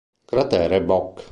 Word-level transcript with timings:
Cratere 0.29 0.81
Bok 0.81 1.29